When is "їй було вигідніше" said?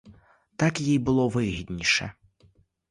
0.81-2.13